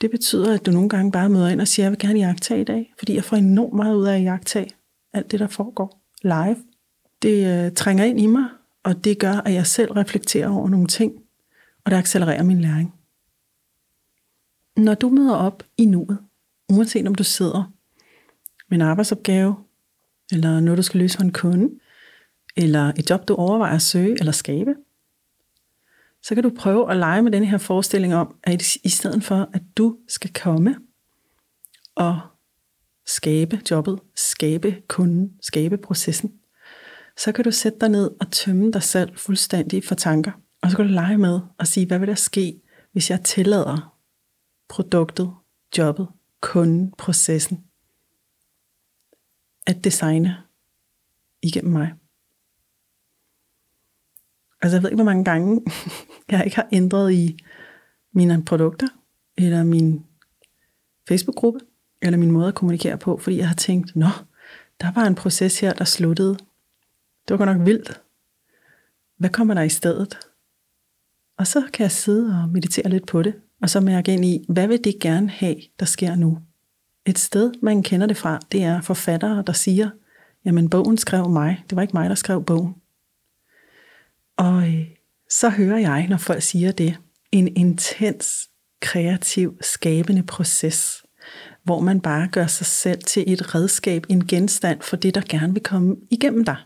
Det 0.00 0.10
betyder, 0.10 0.54
at 0.54 0.66
du 0.66 0.70
nogle 0.70 0.88
gange 0.88 1.12
bare 1.12 1.28
møder 1.28 1.48
ind 1.48 1.60
og 1.60 1.68
siger, 1.68 1.86
at 1.86 1.90
jeg 1.90 1.92
vil 1.92 2.08
gerne 2.08 2.26
jagtage 2.26 2.60
i 2.60 2.64
dag, 2.64 2.94
fordi 2.98 3.14
jeg 3.14 3.24
får 3.24 3.36
enormt 3.36 3.74
meget 3.74 3.96
ud 3.96 4.06
af 4.06 4.16
at 4.16 4.22
jagtage 4.22 4.70
alt 5.12 5.30
det, 5.30 5.40
der 5.40 5.46
foregår 5.46 6.00
live. 6.22 6.56
Det 7.22 7.66
øh, 7.66 7.72
trænger 7.72 8.04
ind 8.04 8.20
i 8.20 8.26
mig, 8.26 8.44
og 8.84 9.04
det 9.04 9.18
gør, 9.18 9.32
at 9.32 9.52
jeg 9.52 9.66
selv 9.66 9.92
reflekterer 9.92 10.48
over 10.48 10.68
nogle 10.68 10.86
ting, 10.86 11.21
og 11.84 11.90
det 11.90 11.96
accelererer 11.96 12.42
min 12.42 12.60
læring. 12.60 12.94
Når 14.76 14.94
du 14.94 15.08
møder 15.08 15.36
op 15.36 15.62
i 15.76 15.84
nuet, 15.84 16.18
uanset 16.68 17.06
om 17.06 17.14
du 17.14 17.24
sidder 17.24 17.72
med 18.68 18.78
en 18.78 18.82
arbejdsopgave, 18.82 19.56
eller 20.32 20.60
noget, 20.60 20.78
du 20.78 20.82
skal 20.82 21.00
løse 21.00 21.16
for 21.16 21.24
en 21.24 21.32
kunde, 21.32 21.78
eller 22.56 22.92
et 22.98 23.10
job, 23.10 23.28
du 23.28 23.34
overvejer 23.34 23.74
at 23.74 23.82
søge 23.82 24.16
eller 24.18 24.32
skabe, 24.32 24.74
så 26.22 26.34
kan 26.34 26.42
du 26.42 26.50
prøve 26.58 26.90
at 26.90 26.96
lege 26.96 27.22
med 27.22 27.32
den 27.32 27.44
her 27.44 27.58
forestilling 27.58 28.14
om, 28.14 28.34
at 28.42 28.76
i 28.76 28.88
stedet 28.88 29.24
for, 29.24 29.48
at 29.52 29.62
du 29.76 29.98
skal 30.08 30.32
komme 30.32 30.76
og 31.94 32.20
skabe 33.06 33.60
jobbet, 33.70 33.98
skabe 34.14 34.82
kunden, 34.88 35.32
skabe 35.40 35.78
processen, 35.78 36.32
så 37.16 37.32
kan 37.32 37.44
du 37.44 37.50
sætte 37.50 37.78
dig 37.80 37.88
ned 37.88 38.10
og 38.20 38.30
tømme 38.30 38.72
dig 38.72 38.82
selv 38.82 39.16
fuldstændig 39.16 39.84
for 39.84 39.94
tanker. 39.94 40.32
Og 40.62 40.70
så 40.70 40.76
kan 40.76 40.86
du 40.86 40.92
lege 40.92 41.18
med 41.18 41.40
og 41.58 41.66
sige, 41.66 41.86
hvad 41.86 41.98
vil 41.98 42.08
der 42.08 42.14
ske, 42.14 42.60
hvis 42.92 43.10
jeg 43.10 43.24
tillader 43.24 43.98
produktet, 44.68 45.34
jobbet, 45.78 46.08
kunden, 46.40 46.92
processen 46.98 47.64
at 49.66 49.84
designe 49.84 50.36
igennem 51.42 51.72
mig. 51.72 51.92
Altså 54.62 54.76
jeg 54.76 54.82
ved 54.82 54.90
ikke, 54.90 55.02
hvor 55.02 55.12
mange 55.12 55.24
gange 55.24 55.60
jeg 56.30 56.44
ikke 56.44 56.56
har 56.56 56.68
ændret 56.72 57.12
i 57.12 57.38
mine 58.12 58.44
produkter, 58.44 58.88
eller 59.36 59.64
min 59.64 60.06
Facebook-gruppe, 61.08 61.60
eller 62.02 62.18
min 62.18 62.30
måde 62.30 62.48
at 62.48 62.54
kommunikere 62.54 62.98
på, 62.98 63.18
fordi 63.18 63.36
jeg 63.38 63.48
har 63.48 63.54
tænkt, 63.54 63.96
nå, 63.96 64.08
der 64.80 64.92
var 64.92 65.06
en 65.06 65.14
proces 65.14 65.60
her, 65.60 65.72
der 65.72 65.84
sluttede. 65.84 66.36
Det 67.28 67.30
var 67.30 67.36
godt 67.36 67.58
nok 67.58 67.66
vildt. 67.66 68.02
Hvad 69.16 69.30
kommer 69.30 69.54
der 69.54 69.62
i 69.62 69.68
stedet? 69.68 70.18
Og 71.42 71.46
så 71.46 71.62
kan 71.72 71.82
jeg 71.82 71.92
sidde 71.92 72.42
og 72.42 72.48
meditere 72.48 72.88
lidt 72.88 73.06
på 73.06 73.22
det, 73.22 73.34
og 73.62 73.70
så 73.70 73.80
mærke 73.80 74.12
ind 74.12 74.24
i, 74.24 74.44
hvad 74.48 74.68
vil 74.68 74.84
det 74.84 75.00
gerne 75.00 75.30
have, 75.30 75.56
der 75.80 75.86
sker 75.86 76.14
nu? 76.14 76.38
Et 77.06 77.18
sted, 77.18 77.52
man 77.62 77.82
kender 77.82 78.06
det 78.06 78.16
fra, 78.16 78.40
det 78.52 78.62
er 78.62 78.80
forfattere, 78.80 79.44
der 79.46 79.52
siger, 79.52 79.90
jamen 80.44 80.70
bogen 80.70 80.98
skrev 80.98 81.28
mig. 81.28 81.64
Det 81.70 81.76
var 81.76 81.82
ikke 81.82 81.96
mig, 81.96 82.08
der 82.08 82.14
skrev 82.14 82.44
bogen. 82.44 82.74
Og 84.36 84.68
øh, 84.68 84.86
så 85.30 85.48
hører 85.48 85.78
jeg, 85.78 86.06
når 86.08 86.16
folk 86.16 86.42
siger 86.42 86.72
det, 86.72 86.96
en 87.32 87.56
intens, 87.56 88.50
kreativ, 88.80 89.58
skabende 89.60 90.22
proces, 90.22 91.02
hvor 91.62 91.80
man 91.80 92.00
bare 92.00 92.28
gør 92.28 92.46
sig 92.46 92.66
selv 92.66 93.02
til 93.02 93.32
et 93.32 93.54
redskab, 93.54 94.06
en 94.08 94.26
genstand 94.26 94.80
for 94.80 94.96
det, 94.96 95.14
der 95.14 95.22
gerne 95.28 95.52
vil 95.52 95.62
komme 95.62 95.96
igennem 96.10 96.44
dig. 96.44 96.56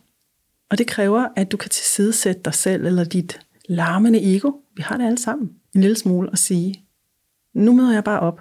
Og 0.71 0.79
det 0.79 0.87
kræver, 0.87 1.29
at 1.37 1.53
du 1.53 1.57
kan 1.57 1.71
tilsidesætte 1.71 2.41
dig 2.45 2.55
selv 2.55 2.87
eller 2.87 3.05
dit 3.05 3.46
larmende 3.69 4.37
ego, 4.37 4.51
vi 4.77 4.83
har 4.83 4.97
det 4.97 5.05
alle 5.05 5.19
sammen, 5.19 5.51
en 5.75 5.81
lille 5.81 5.97
smule, 5.97 6.31
og 6.31 6.39
sige, 6.39 6.85
nu 7.55 7.73
møder 7.73 7.93
jeg 7.93 8.05
bare 8.05 8.21
op 8.21 8.41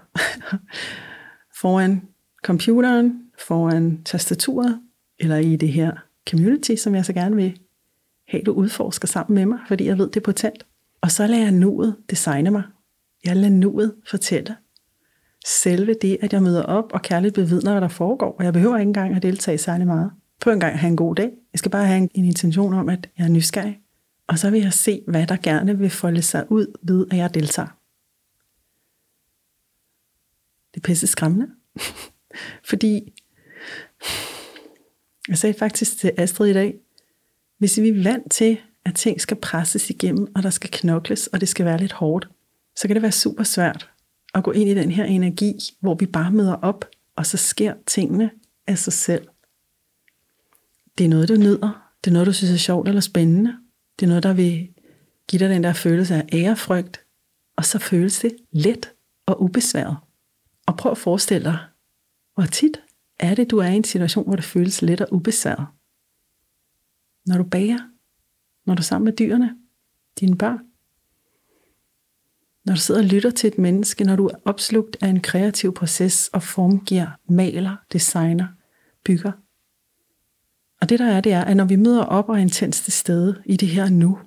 foran 1.62 2.01
computeren, 2.44 3.22
foran 3.48 4.01
tastaturet, 4.05 4.79
eller 5.20 5.38
i 5.38 5.55
det 5.55 5.70
her 5.70 5.91
community, 6.29 6.75
som 6.75 6.96
jeg 6.96 7.05
så 7.05 7.13
gerne 7.13 7.36
vil 7.36 7.60
have, 8.27 8.44
du 8.44 8.51
udforsker 8.51 9.08
sammen 9.08 9.36
med 9.36 9.46
mig, 9.46 9.60
fordi 9.67 9.86
jeg 9.86 9.98
ved, 9.98 10.08
det 10.08 10.17
er 10.17 10.22
potent. 10.22 10.65
Og 11.01 11.12
så 11.12 11.27
lader 11.27 11.44
jeg 11.44 11.51
nuet 11.51 11.96
designe 12.10 12.51
mig. 12.51 12.63
Jeg 13.25 13.36
lader 13.36 13.50
nuet 13.50 13.96
fortælle. 14.10 14.55
Selve 15.46 15.96
det, 16.01 16.17
at 16.22 16.34
jeg 16.34 16.44
møder 16.44 16.63
op 16.63 16.94
og 16.94 17.01
kærligt 17.01 17.36
bevidner, 17.36 17.72
hvad 17.72 17.82
der 17.82 17.88
foregår, 17.88 18.36
og 18.39 18.46
jeg 18.46 18.53
behøver 18.53 18.77
ikke 18.77 18.88
engang 18.89 19.15
at 19.15 19.24
deltage 19.24 19.58
særlig 19.58 19.88
meget. 19.88 20.12
På 20.41 20.50
en 20.50 20.60
gang 20.60 20.74
at 20.74 20.79
have 20.79 20.89
en 20.89 20.98
god 20.98 21.15
dag. 21.15 21.32
Jeg 21.53 21.60
skal 21.60 21.72
bare 21.72 21.86
have 21.86 21.98
en, 21.98 22.10
en 22.13 22.25
intention 22.25 22.74
om, 22.74 22.89
at 22.89 23.10
jeg 23.17 23.25
er 23.25 23.29
nysgerrig. 23.29 23.79
Og 24.27 24.39
så 24.39 24.50
vil 24.50 24.62
jeg 24.62 24.74
se, 24.74 25.01
hvad 25.08 25.27
der 25.27 25.38
gerne 25.38 25.77
vil 25.77 25.89
folde 25.89 26.22
sig 26.22 26.51
ud 26.51 26.74
ved, 26.82 27.08
at 27.12 27.17
jeg 27.17 27.34
deltager. 27.34 27.67
Det 30.74 30.79
er 30.79 30.86
pisse 30.88 31.08
skræmmende. 31.08 31.48
Fordi, 32.70 33.13
jeg 35.27 35.38
sagde 35.38 35.60
faktisk 35.60 35.98
til 35.98 36.12
Astrid 36.17 36.50
i 36.50 36.53
dag, 36.53 36.75
hvis 37.58 37.82
vi 37.82 37.89
er 37.89 38.03
vant 38.03 38.32
til, 38.32 38.58
at 38.86 38.96
ting 38.96 39.22
skal 39.22 39.38
presses 39.38 39.89
igennem, 39.89 40.27
og 40.36 40.44
der 40.44 40.50
skal 40.50 40.70
knokles, 40.74 41.27
og 41.27 41.41
det 41.41 41.50
skal 41.50 41.65
være 41.65 41.77
lidt 41.77 41.94
hårdt, 41.94 42.27
så 42.75 42.88
kan 42.88 42.96
det 42.96 43.01
være 43.01 43.12
super 43.12 43.44
svært 43.44 43.89
at 44.34 44.44
gå 44.44 44.51
ind 44.51 44.70
i 44.70 44.74
den 44.74 44.91
her 44.91 45.05
energi, 45.05 45.60
hvor 45.79 45.96
vi 45.96 46.05
bare 46.05 46.32
møder 46.32 46.53
op, 46.55 46.86
og 47.15 47.25
så 47.25 47.38
sker 47.38 47.74
tingene 47.86 48.32
af 48.67 48.77
sig 48.77 48.94
selv. 48.94 49.27
Det 50.98 51.03
er 51.03 51.10
noget, 51.10 51.29
du 51.29 51.36
nyder. 51.36 51.91
Det 52.03 52.12
er 52.12 52.13
noget, 52.13 52.27
du 52.27 52.34
synes 52.34 52.53
er 52.53 52.58
sjovt 52.58 52.88
eller 52.88 53.01
spændende. 53.01 53.58
Det 53.99 54.05
er 54.05 54.07
noget, 54.07 54.23
der 54.23 54.33
vil 54.33 54.73
give 55.27 55.39
dig 55.39 55.49
den 55.49 55.63
der 55.63 55.73
følelse 55.73 56.15
af 56.15 56.29
ærefrygt. 56.33 57.05
Og 57.55 57.65
så 57.65 57.79
føles 57.79 58.19
det 58.19 58.35
let 58.51 58.91
og 59.25 59.41
ubesværet. 59.41 59.97
Og 60.65 60.77
prøv 60.77 60.91
at 60.91 60.97
forestille 60.97 61.43
dig, 61.43 61.59
hvor 62.33 62.45
tit 62.45 62.81
er 63.19 63.35
det, 63.35 63.51
du 63.51 63.57
er 63.57 63.67
i 63.67 63.75
en 63.75 63.83
situation, 63.83 64.25
hvor 64.25 64.35
det 64.35 64.45
føles 64.45 64.81
let 64.81 65.01
og 65.01 65.13
ubesværet. 65.13 65.67
Når 67.25 67.37
du 67.37 67.43
bager, 67.43 67.79
når 68.65 68.75
du 68.75 68.79
er 68.79 68.83
sammen 68.83 69.05
med 69.05 69.13
dyrene, 69.13 69.55
dine 70.19 70.37
børn, 70.37 70.59
når 72.65 72.73
du 72.73 72.79
sidder 72.79 73.01
og 73.01 73.07
lytter 73.07 73.29
til 73.29 73.47
et 73.47 73.57
menneske, 73.57 74.03
når 74.03 74.15
du 74.15 74.27
er 74.27 74.35
opslugt 74.45 74.97
af 75.01 75.07
en 75.07 75.21
kreativ 75.21 75.73
proces 75.73 76.29
og 76.33 76.43
formgiver, 76.43 77.07
maler, 77.29 77.75
designer, 77.93 78.47
bygger. 79.03 79.31
Og 80.86 80.89
det 80.89 81.00
der 81.00 81.12
er, 81.12 81.22
det 81.22 81.32
er, 81.32 81.44
at 81.44 81.58
når 81.58 81.65
vi 81.65 81.75
møder 81.75 82.04
op 82.04 82.30
og 82.30 82.36
er 82.36 82.39
intens 82.39 82.82
til 82.82 82.94
stede 82.94 83.42
i 83.46 83.58
det 83.58 83.68
her 83.68 83.89
nu, 83.89 84.20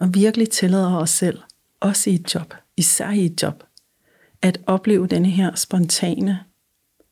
og 0.00 0.14
virkelig 0.14 0.50
tillader 0.50 0.96
os 0.96 1.10
selv, 1.10 1.38
også 1.80 2.10
i 2.10 2.14
et 2.14 2.34
job, 2.34 2.54
især 2.76 3.10
i 3.10 3.24
et 3.26 3.42
job, 3.42 3.64
at 4.42 4.60
opleve 4.66 5.06
denne 5.06 5.30
her 5.30 5.54
spontane 5.54 6.40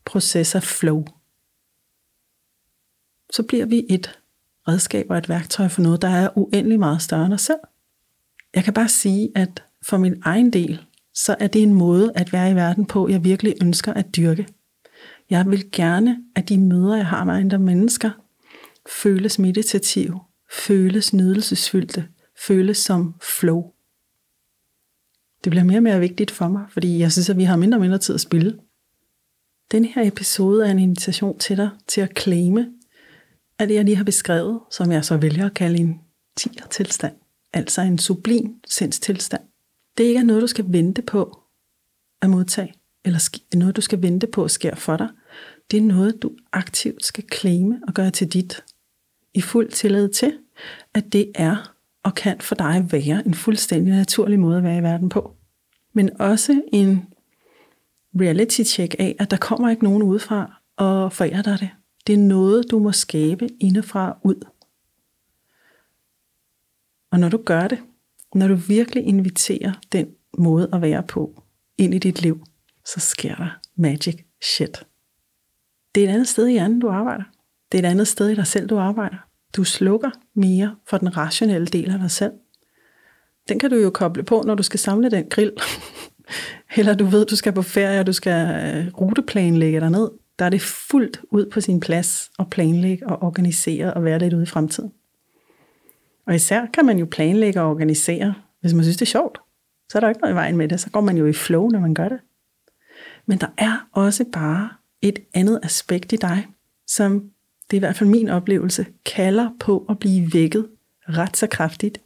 proces 0.05 0.55
af 0.55 0.63
flow, 0.63 1.05
så 3.33 3.43
bliver 3.43 3.67
vi 3.67 3.87
et 3.91 4.19
redskab 4.69 5.07
og 5.11 5.19
et 5.19 5.29
værktøj 5.29 5.69
for 5.69 5.83
noget, 5.83 6.03
der 6.03 6.09
er 6.09 6.39
uendelig 6.39 6.79
meget 6.79 7.03
større 7.03 7.27
end 7.27 7.35
os 7.35 7.41
selv. 7.41 7.61
Jeg 8.55 8.65
kan 8.65 8.75
bare 8.75 8.89
sige, 8.89 9.33
at 9.35 9.63
for 9.83 9.97
min 9.97 10.23
egen 10.25 10.53
del, 10.53 10.85
så 11.15 11.37
er 11.41 11.47
det 11.47 11.63
en 11.63 11.75
måde 11.75 12.13
at 12.15 12.33
være 12.33 12.51
i 12.51 12.55
verden 12.55 12.87
på, 12.87 13.09
jeg 13.09 13.25
virkelig 13.25 13.55
ønsker 13.63 13.93
at 13.93 14.17
dyrke. 14.17 14.47
Jeg 15.31 15.47
vil 15.51 15.71
gerne, 15.73 16.19
at 16.37 16.49
de 16.49 16.59
møder, 16.59 16.97
jeg 16.97 17.07
har 17.07 17.25
med 17.25 17.35
andre 17.35 17.59
mennesker, 17.59 18.11
føles 18.89 19.39
meditative, 19.39 20.21
føles 20.53 21.13
nydelsesfyldte, 21.15 22.09
føles 22.47 22.79
som 22.79 23.15
flow. 23.23 23.73
Det 25.45 25.51
bliver 25.51 25.65
mere 25.65 25.79
og 25.79 25.83
mere 25.83 26.01
vigtigt 26.01 26.31
for 26.31 26.49
mig, 26.49 26.67
fordi 26.71 26.99
jeg 26.99 27.13
synes, 27.13 27.31
at 27.31 27.37
vi 27.37 27.45
har 27.45 27.57
mindre 27.57 27.77
og 27.77 27.83
mindre 27.83 27.99
tid 27.99 28.15
at 28.15 28.21
spille. 28.21 28.59
Den 29.73 29.85
her 29.85 30.07
episode 30.07 30.67
er 30.67 30.71
en 30.71 30.79
invitation 30.79 31.39
til 31.39 31.57
dig 31.57 31.71
til 31.87 32.01
at 32.01 32.19
claime, 32.19 32.73
af 33.59 33.69
det, 33.69 33.75
jeg 33.75 33.85
lige 33.85 33.97
har 33.97 34.05
beskrevet, 34.05 34.61
som 34.71 34.93
jeg 34.93 35.05
så 35.05 35.17
vælger 35.17 35.47
at 35.47 35.55
kalde 35.55 35.79
en 35.79 36.01
tiger-tilstand, 36.37 37.15
altså 37.53 37.83
en 37.83 37.99
sublim 37.99 38.55
sindstilstand, 38.67 39.43
det 39.99 40.05
ikke 40.05 40.21
er 40.21 40.25
noget, 40.25 40.43
du 40.43 40.47
skal 40.47 40.65
vente 40.69 41.03
på 41.03 41.39
at 42.23 42.31
modtage, 42.31 42.75
eller 43.05 43.57
noget, 43.57 43.77
du 43.77 43.81
skal 43.81 44.03
vente 44.03 44.27
på 44.27 44.45
at 44.45 44.51
sker 44.51 44.75
for 44.75 44.97
dig. 44.97 45.09
Det 45.71 45.77
er 45.77 45.83
noget, 45.83 46.23
du 46.23 46.37
aktivt 46.53 47.05
skal 47.05 47.25
claime 47.33 47.81
og 47.89 47.95
gøre 47.95 48.11
til 48.11 48.33
dit, 48.33 48.65
i 49.35 49.41
fuld 49.41 49.69
tillid 49.69 50.09
til, 50.09 50.39
at 50.95 51.13
det 51.13 51.33
er 51.35 51.75
og 52.03 52.15
kan 52.15 52.41
for 52.41 52.55
dig 52.55 52.89
være 52.91 53.27
en 53.27 53.35
fuldstændig 53.35 53.95
naturlig 53.95 54.41
måde 54.41 54.59
at 54.59 54.65
være 54.65 54.79
i 54.79 54.83
verden 54.83 55.09
på. 55.09 55.37
Men 55.93 56.21
også 56.21 56.63
en 56.73 57.07
reality 58.21 58.63
check 58.63 58.95
af, 58.99 59.17
at 59.19 59.31
der 59.31 59.37
kommer 59.37 59.71
ikke 59.71 59.85
nogen 59.85 60.03
udefra 60.03 60.61
og 60.77 61.13
forærer 61.13 61.43
dig 61.43 61.61
det. 61.61 61.71
Det 62.07 62.13
er 62.13 62.19
noget, 62.19 62.71
du 62.71 62.79
må 62.79 62.93
skabe 62.93 63.49
indefra 63.61 64.19
ud. 64.25 64.47
Og 67.11 67.21
når 67.21 67.29
du 67.29 67.37
gør 67.37 67.69
det, 67.69 67.79
når 68.35 68.49
du 68.49 68.55
virkelig 68.55 69.05
inviterer 69.05 69.73
den 69.93 70.09
måde 70.39 70.69
at 70.73 70.83
være 70.83 71.03
på 71.03 71.43
ind 71.79 71.95
i 71.95 71.99
dit 71.99 72.23
liv, 72.23 72.45
så 72.85 73.01
sker 73.01 73.35
der 73.35 73.59
magic 73.77 74.25
shit. 74.43 74.87
Det 75.95 76.05
er 76.05 76.09
et 76.09 76.13
andet 76.13 76.29
sted 76.29 76.47
i 76.47 76.53
hjernen, 76.53 76.81
du 76.81 76.89
arbejder. 76.89 77.25
Det 77.73 77.79
er 77.79 77.89
et 77.89 77.91
andet 77.91 78.09
sted 78.09 78.29
i 78.29 78.35
dig 78.35 78.47
selv, 78.47 78.69
du 78.69 78.79
arbejder. 78.79 79.17
Du 79.57 79.65
slukker 79.65 80.11
mere 80.35 80.77
for 80.87 80.99
den 80.99 81.17
rationelle 81.17 81.67
del 81.67 81.91
af 81.91 81.99
dig 81.99 82.11
selv. 82.11 82.33
Den 83.49 83.59
kan 83.59 83.71
du 83.71 83.77
jo 83.77 83.91
koble 83.91 84.23
på, 84.23 84.43
når 84.47 84.55
du 84.55 84.63
skal 84.63 84.81
samle 84.81 85.11
den 85.11 85.27
grill. 85.31 85.53
Eller 86.77 86.95
du 86.95 87.05
ved, 87.05 87.27
du 87.27 87.37
skal 87.37 87.53
på 87.53 87.63
ferie, 87.63 88.01
og 88.01 88.07
du 88.07 88.13
skal 88.13 88.67
øh, 88.77 88.93
ruteplanlægge 89.01 89.81
dig 89.81 89.91
ned. 89.91 90.11
Der 90.39 90.45
er 90.45 90.51
det 90.51 90.63
fuldt 90.63 91.21
ud 91.31 91.47
på 91.47 91.61
sin 91.61 91.81
plads 91.81 92.31
at 92.39 92.51
planlægge 92.51 93.07
og 93.07 93.23
organisere 93.23 93.95
og 93.95 94.05
være 94.05 94.19
lidt 94.19 94.35
ude 94.35 94.43
i 94.43 94.47
fremtiden. 94.47 94.93
Og 96.27 96.35
især 96.35 96.67
kan 96.67 96.87
man 96.87 96.99
jo 96.99 97.07
planlægge 97.11 97.61
og 97.61 97.71
organisere, 97.71 98.35
hvis 98.61 98.75
man 98.75 98.85
synes, 98.85 98.97
det 98.97 99.07
er 99.07 99.11
sjovt. 99.11 99.39
Så 99.91 99.99
er 99.99 100.01
der 100.01 100.09
ikke 100.09 100.21
noget 100.21 100.35
i 100.35 100.37
vejen 100.37 100.57
med 100.57 100.69
det. 100.69 100.81
Så 100.81 100.91
går 100.91 101.01
man 101.01 101.17
jo 101.17 101.27
i 101.27 101.33
flow, 101.33 101.69
når 101.69 101.81
man 101.81 101.95
gør 101.95 102.09
det. 102.09 102.21
Men 103.27 103.39
der 103.39 103.47
er 103.59 103.89
også 103.93 104.25
bare 104.33 104.71
et 105.03 105.19
andet 105.35 105.61
aspekt 105.63 106.13
i 106.13 106.17
dig, 106.17 106.47
som 106.87 107.31
det 107.71 107.77
er 107.77 107.79
i 107.79 107.87
hvert 107.87 107.97
fald 107.97 108.11
min 108.11 108.29
oplevelse, 108.29 108.87
kalder 109.05 109.51
på 109.61 109.87
at 109.89 109.99
blive 109.99 110.33
vækket 110.33 110.69
ret 111.09 111.37
så 111.37 111.47
kraftigt 111.47 112.01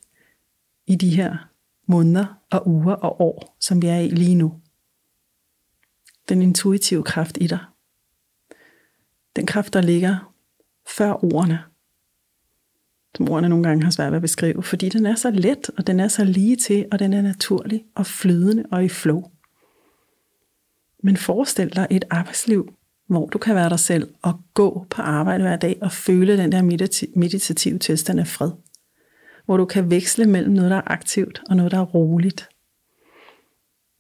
i 0.87 0.97
de 0.97 1.09
her 1.09 1.37
måneder 1.87 2.26
og 2.50 2.68
uger 2.68 2.94
og 2.94 3.21
år, 3.21 3.56
som 3.61 3.83
vi 3.83 3.87
er 3.87 3.99
i 3.99 4.09
lige 4.09 4.35
nu. 4.35 4.61
Den 6.28 6.42
intuitive 6.42 7.02
kraft 7.02 7.38
i 7.40 7.47
dig. 7.47 7.59
Den 9.37 9.47
kraft, 9.47 9.73
der 9.73 9.80
ligger 9.80 10.35
før 10.97 11.25
ordene, 11.35 11.62
som 13.16 13.28
ordene 13.28 13.49
nogle 13.49 13.68
gange 13.68 13.85
har 13.85 13.90
svært 13.90 14.12
ved 14.12 14.16
at 14.16 14.23
beskrive, 14.23 14.62
fordi 14.62 14.88
den 14.88 15.06
er 15.06 15.14
så 15.14 15.30
let, 15.30 15.71
og 15.78 15.87
den 15.87 16.00
er 16.00 16.09
så 16.09 16.25
lige 16.25 16.56
til, 16.56 16.87
og 16.92 16.99
den 16.99 17.12
er 17.12 17.23
naturlig 17.23 17.85
og 17.94 18.06
flydende 18.06 18.64
og 18.71 18.85
i 18.85 18.88
flow. 18.88 19.30
Men 21.02 21.16
forestil 21.16 21.76
dig 21.76 21.87
et 21.90 22.04
arbejdsliv, 22.11 22.75
hvor 23.06 23.26
du 23.26 23.38
kan 23.38 23.54
være 23.54 23.68
dig 23.68 23.80
selv 23.80 24.14
og 24.23 24.40
gå 24.54 24.87
på 24.90 25.02
arbejde 25.02 25.42
hver 25.42 25.56
dag 25.56 25.78
og 25.82 25.92
føle 25.92 26.37
den 26.37 26.52
der 26.52 26.62
meditative 27.16 27.78
tilstand 27.78 28.20
af 28.20 28.26
fred. 28.26 28.50
Hvor 29.44 29.56
du 29.56 29.64
kan 29.64 29.90
veksle 29.90 30.26
mellem 30.26 30.52
noget, 30.52 30.70
der 30.70 30.76
er 30.76 30.82
aktivt 30.92 31.42
og 31.50 31.56
noget, 31.56 31.73
der 31.73 31.78
er 31.78 31.84
roligt. 31.84 32.49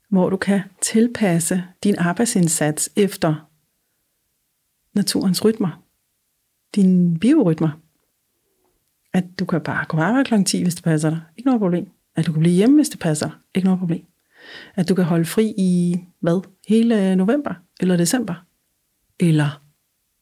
Hvor 0.08 0.30
du 0.30 0.36
kan 0.36 0.60
tilpasse 0.80 1.64
din 1.84 1.98
arbejdsindsats 1.98 2.90
efter 2.96 3.50
naturens 4.94 5.44
rytmer, 5.44 5.82
dine 6.74 7.18
biorytmer. 7.18 7.80
At 9.12 9.24
du 9.38 9.44
kan 9.44 9.60
bare 9.60 9.86
gå 9.88 9.96
på 9.96 10.02
arbejde 10.02 10.28
kl. 10.28 10.44
10, 10.44 10.62
hvis 10.62 10.74
det 10.74 10.84
passer 10.84 11.10
dig. 11.10 11.20
Ikke 11.36 11.46
noget 11.46 11.60
problem. 11.60 11.90
At 12.16 12.26
du 12.26 12.32
kan 12.32 12.40
blive 12.40 12.54
hjemme, 12.54 12.76
hvis 12.76 12.88
det 12.88 13.00
passer 13.00 13.26
dig. 13.26 13.36
Ikke 13.54 13.66
noget 13.66 13.78
problem. 13.78 14.04
At 14.74 14.88
du 14.88 14.94
kan 14.94 15.04
holde 15.04 15.24
fri 15.24 15.54
i, 15.58 15.98
hvad, 16.20 16.46
hele 16.68 17.16
november 17.16 17.54
eller 17.80 17.96
december. 17.96 18.43
Eller, 19.20 19.62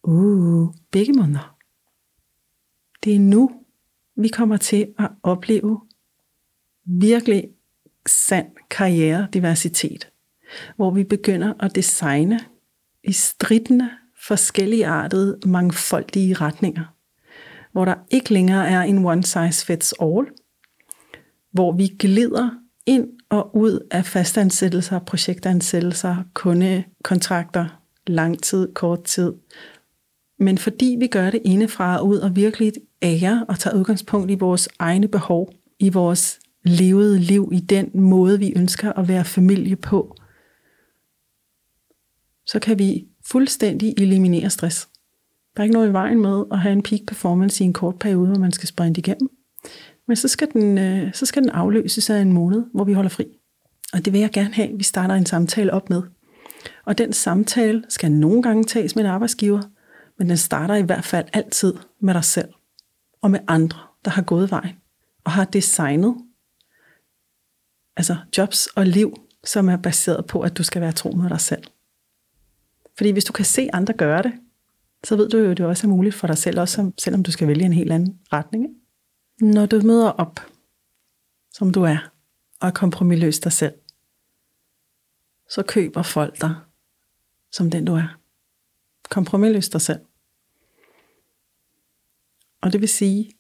uh, 0.03 0.75
begge 0.91 1.13
måneder. 1.13 1.57
Det 3.05 3.15
er 3.15 3.21
nu, 3.21 3.51
vi 4.17 4.29
kommer 4.29 4.57
til 4.57 4.95
at 4.99 5.11
opleve 5.23 5.81
virkelig 6.85 7.49
sand 8.07 8.47
karrierediversitet, 8.71 10.11
hvor 10.77 10.91
vi 10.91 11.05
begynder 11.05 11.55
at 11.61 11.75
designe 11.75 12.41
i 13.05 13.13
stridende, 13.13 13.91
forskelligartede, 14.27 15.39
mangfoldige 15.47 16.35
retninger. 16.35 16.85
hvor 17.73 17.85
der 17.85 17.95
ikke 18.11 18.33
længere 18.33 18.69
er 18.69 18.81
en 18.83 19.05
one 19.05 19.23
size 19.23 19.67
fits 19.67 19.95
all, 20.01 20.27
hvor 21.51 21.73
vi 21.73 21.87
glider 21.99 22.51
ind 22.87 23.09
og 23.29 23.57
ud 23.57 23.89
af 23.91 24.05
fastansættelser, 24.05 24.99
projektansættelser, 24.99 26.17
kundekontrakter, 26.35 27.82
lang 28.07 28.43
tid, 28.43 28.75
kort 28.75 29.05
tid. 29.05 29.33
Men 30.39 30.59
fordi 30.59 30.97
vi 30.99 31.07
gør 31.07 31.31
det 31.31 31.43
indefra 31.45 31.99
og 31.99 32.07
ud 32.07 32.17
og 32.17 32.37
virkelig 32.37 32.73
ærer 33.03 33.45
og 33.49 33.59
tager 33.59 33.77
udgangspunkt 33.77 34.31
i 34.31 34.35
vores 34.35 34.69
egne 34.79 35.09
behov, 35.09 35.53
i 35.79 35.89
vores 35.89 36.41
levede 36.65 37.19
liv, 37.19 37.51
i 37.53 37.61
den 37.61 37.91
måde, 37.95 38.39
vi 38.39 38.53
ønsker 38.57 38.93
at 38.93 39.09
være 39.09 39.25
familie 39.25 39.77
på, 39.77 40.17
så 42.47 42.59
kan 42.59 42.79
vi 42.79 43.07
fuldstændig 43.27 43.95
eliminere 43.99 44.51
stress. 44.51 44.89
Der 45.57 45.61
er 45.61 45.65
ikke 45.65 45.75
noget 45.75 45.89
i 45.89 45.93
vejen 45.93 46.23
med 46.23 46.45
at 46.53 46.59
have 46.59 46.73
en 46.73 46.83
peak 46.83 47.01
performance 47.07 47.65
i 47.65 47.67
en 47.67 47.73
kort 47.73 47.99
periode, 47.99 48.29
hvor 48.29 48.39
man 48.39 48.53
skal 48.53 48.69
sprinte 48.69 48.99
igennem. 48.99 49.29
Men 50.09 50.17
så 50.17 50.29
skal, 50.29 50.49
den, 50.53 50.79
øh, 50.79 51.15
så 51.15 51.27
skal 51.27 51.43
den 51.43 51.51
afløses 51.51 52.11
af 52.11 52.21
en 52.21 52.33
måned, 52.33 52.65
hvor 52.75 52.85
vi 52.85 52.93
holder 52.93 53.11
fri. 53.11 53.25
Og 53.93 54.05
det 54.05 54.13
vil 54.13 54.21
jeg 54.21 54.31
gerne 54.31 54.55
have, 54.55 54.69
at 54.69 54.79
vi 54.79 54.83
starter 54.83 55.15
en 55.15 55.27
samtale 55.27 55.73
op 55.73 55.91
med. 55.91 56.03
Og 56.85 56.99
den 56.99 57.13
samtale 57.13 57.85
skal 57.89 58.13
nogle 58.13 58.43
gange 58.43 58.65
tages 58.65 58.97
med 58.97 59.05
en 59.05 59.11
arbejdsgiver, 59.11 59.63
men 60.19 60.29
den 60.29 60.37
starter 60.37 60.75
i 60.75 60.83
hvert 60.83 61.05
fald 61.05 61.29
altid 61.33 61.75
med 62.01 62.15
dig 62.15 62.25
selv 62.25 62.49
og 63.23 63.31
med 63.31 63.41
andre, 63.49 63.79
der 64.05 64.11
har 64.11 64.23
gået 64.23 64.51
vejen 64.51 64.77
og 65.25 65.33
har 65.33 65.45
designet 65.45 66.17
altså 67.97 68.17
jobs 68.39 68.67
og 68.67 68.87
liv, 68.87 69.17
som 69.45 69.69
er 69.69 69.77
baseret 69.77 70.27
på, 70.27 70.41
at 70.41 70.59
du 70.59 70.63
skal 70.63 70.83
være 70.83 70.93
tro 70.93 71.11
mod 71.11 71.29
dig 71.29 71.41
selv. 71.41 71.63
Fordi 72.97 73.11
hvis 73.11 73.25
du 73.25 73.33
kan 73.33 73.45
se 73.45 73.69
andre 73.73 73.95
gøre 73.95 74.23
det, 74.23 74.33
så 75.05 75.17
ved 75.17 75.29
du 75.29 75.39
jo, 75.39 75.51
at 75.51 75.57
det 75.57 75.67
også 75.67 75.87
er 75.87 75.91
muligt 75.91 76.15
for 76.15 76.27
dig 76.27 76.39
selv, 76.39 76.61
også 76.61 76.93
selvom 76.99 77.23
du 77.23 77.31
skal 77.31 77.49
vælge 77.49 77.65
en 77.65 77.73
helt 77.73 77.93
anden 77.93 78.19
retning. 78.33 78.67
Når 79.41 79.67
du 79.67 79.81
møder 79.81 80.11
op, 80.11 80.41
som 81.53 81.73
du 81.73 81.83
er, 81.83 82.13
og 82.61 82.69
er 82.69 82.73
kompromilløs 82.73 83.39
dig 83.39 83.53
selv, 83.53 83.73
så 85.55 85.63
køber 85.63 86.03
folk 86.03 86.41
dig 86.41 86.55
som 87.53 87.71
den 87.71 87.85
du 87.85 87.95
er. 87.95 88.19
Kompromilløs 89.11 89.69
dig 89.69 89.81
selv. 89.81 90.01
Og 92.61 92.73
det 92.73 92.81
vil 92.81 92.89
sige, 92.89 93.33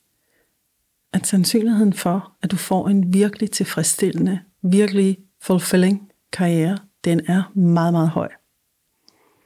at 1.12 1.26
sandsynligheden 1.26 1.92
for, 1.92 2.36
at 2.42 2.50
du 2.50 2.56
får 2.56 2.88
en 2.88 3.14
virkelig 3.14 3.50
tilfredsstillende, 3.50 4.40
virkelig 4.62 5.18
fulfilling 5.40 6.10
karriere, 6.32 6.78
den 7.04 7.20
er 7.26 7.52
meget, 7.58 7.92
meget 7.92 8.08
høj. 8.08 8.28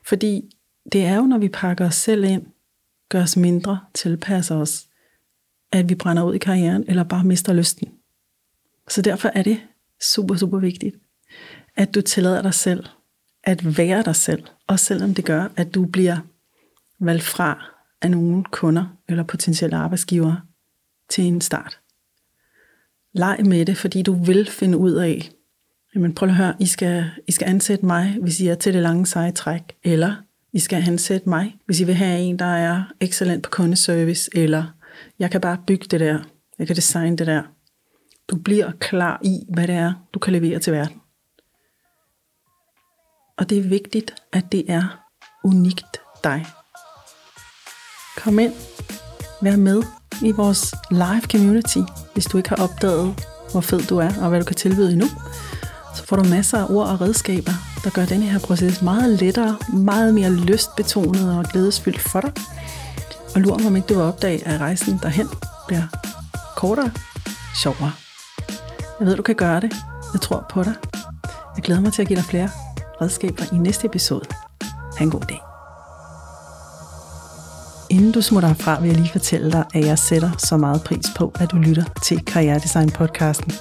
Fordi 0.06 0.50
det 0.92 1.04
er 1.04 1.16
jo, 1.16 1.22
når 1.22 1.38
vi 1.38 1.48
pakker 1.48 1.86
os 1.86 1.94
selv 1.94 2.24
ind, 2.24 2.46
gør 3.08 3.22
os 3.22 3.36
mindre, 3.36 3.80
tilpasser 3.94 4.56
os, 4.56 4.88
at 5.72 5.88
vi 5.88 5.94
brænder 5.94 6.22
ud 6.22 6.34
i 6.34 6.38
karrieren, 6.38 6.84
eller 6.88 7.04
bare 7.04 7.24
mister 7.24 7.52
lysten. 7.52 7.92
Så 8.88 9.02
derfor 9.02 9.28
er 9.28 9.42
det 9.42 9.66
super, 10.00 10.36
super 10.36 10.58
vigtigt, 10.58 10.96
at 11.76 11.94
du 11.94 12.00
tillader 12.00 12.42
dig 12.42 12.54
selv 12.54 12.84
at 13.46 13.76
være 13.78 14.02
dig 14.02 14.16
selv, 14.16 14.44
også 14.66 14.84
selvom 14.84 15.14
det 15.14 15.24
gør, 15.24 15.48
at 15.56 15.74
du 15.74 15.84
bliver 15.84 16.16
valgt 17.00 17.22
fra 17.22 17.72
af 18.02 18.10
nogle 18.10 18.44
kunder 18.44 18.96
eller 19.08 19.22
potentielle 19.22 19.76
arbejdsgivere 19.76 20.40
til 21.10 21.24
en 21.24 21.40
start. 21.40 21.78
Leg 23.12 23.38
med 23.44 23.66
det, 23.66 23.76
fordi 23.76 24.02
du 24.02 24.24
vil 24.24 24.50
finde 24.50 24.78
ud 24.78 24.92
af, 24.92 25.30
jamen 25.94 26.14
prøv 26.14 26.28
at 26.28 26.34
høre, 26.34 26.54
I 26.60 26.66
skal, 26.66 27.10
I 27.28 27.32
skal 27.32 27.48
ansætte 27.48 27.86
mig, 27.86 28.16
hvis 28.22 28.40
I 28.40 28.46
er 28.46 28.54
til 28.54 28.74
det 28.74 28.82
lange 28.82 29.06
seje 29.06 29.32
træk, 29.32 29.62
eller 29.84 30.14
I 30.52 30.58
skal 30.58 30.82
ansætte 30.86 31.28
mig, 31.28 31.56
hvis 31.66 31.80
I 31.80 31.84
vil 31.84 31.94
have 31.94 32.20
en, 32.20 32.38
der 32.38 32.44
er 32.44 32.82
excellent 33.00 33.42
på 33.42 33.50
kundeservice, 33.50 34.30
eller 34.34 34.64
jeg 35.18 35.30
kan 35.30 35.40
bare 35.40 35.58
bygge 35.66 35.86
det 35.90 36.00
der, 36.00 36.18
jeg 36.58 36.66
kan 36.66 36.76
designe 36.76 37.16
det 37.16 37.26
der. 37.26 37.42
Du 38.28 38.36
bliver 38.36 38.72
klar 38.80 39.20
i, 39.24 39.40
hvad 39.48 39.66
det 39.66 39.74
er, 39.74 39.92
du 40.14 40.18
kan 40.18 40.32
levere 40.32 40.58
til 40.58 40.72
verden. 40.72 41.00
Og 43.38 43.50
det 43.50 43.58
er 43.58 43.68
vigtigt, 43.68 44.14
at 44.32 44.52
det 44.52 44.64
er 44.68 44.82
unikt 45.44 46.00
dig. 46.24 46.46
Kom 48.16 48.38
ind, 48.38 48.52
vær 49.40 49.56
med 49.56 49.82
i 50.22 50.30
vores 50.30 50.74
live 50.90 51.22
community, 51.32 51.78
hvis 52.12 52.24
du 52.24 52.36
ikke 52.36 52.48
har 52.48 52.56
opdaget, 52.56 53.26
hvor 53.52 53.60
fed 53.60 53.80
du 53.80 53.98
er 53.98 54.10
og 54.22 54.28
hvad 54.28 54.40
du 54.40 54.44
kan 54.44 54.56
tilbyde 54.56 54.92
endnu. 54.92 55.06
Så 55.96 56.04
får 56.04 56.16
du 56.16 56.24
masser 56.28 56.58
af 56.58 56.70
ord 56.70 56.88
og 56.88 57.00
redskaber, 57.00 57.52
der 57.84 57.90
gør 57.90 58.04
denne 58.04 58.26
her 58.26 58.38
proces 58.38 58.82
meget 58.82 59.20
lettere, 59.20 59.58
meget 59.72 60.14
mere 60.14 60.32
lystbetonet 60.32 61.38
og 61.38 61.44
glædesfyldt 61.44 62.00
for 62.00 62.20
dig. 62.20 62.32
Og 63.34 63.40
lur 63.40 63.58
mig, 63.58 63.66
om 63.66 63.76
ikke 63.76 63.88
du 63.88 63.94
vil 63.94 64.02
opdage, 64.02 64.46
at 64.46 64.60
rejsen 64.60 64.98
derhen 65.02 65.28
bliver 65.66 65.82
kortere, 66.56 66.90
sjovere. 67.62 67.92
Jeg 69.00 69.06
ved, 69.06 69.16
du 69.16 69.22
kan 69.22 69.34
gøre 69.34 69.60
det. 69.60 69.72
Jeg 70.12 70.20
tror 70.20 70.46
på 70.50 70.62
dig. 70.62 70.74
Jeg 71.56 71.64
glæder 71.64 71.80
mig 71.80 71.92
til 71.92 72.02
at 72.02 72.08
give 72.08 72.16
dig 72.16 72.24
flere 72.24 72.50
redskaber 73.00 73.42
i 73.52 73.56
næste 73.56 73.86
episode. 73.86 74.24
Ha' 74.96 75.04
en 75.04 75.10
god 75.10 75.20
dag. 75.20 75.40
Inden 77.90 78.12
du 78.12 78.22
smutter 78.22 78.48
herfra, 78.48 78.80
vil 78.80 78.88
jeg 78.88 78.96
lige 78.96 79.12
fortælle 79.12 79.52
dig, 79.52 79.64
at 79.74 79.86
jeg 79.86 79.98
sætter 79.98 80.30
så 80.38 80.56
meget 80.56 80.82
pris 80.82 81.06
på, 81.16 81.32
at 81.40 81.50
du 81.50 81.56
lytter 81.56 81.84
til 82.02 82.24
Karrieredesign 82.24 82.90
podcasten. 82.90 83.52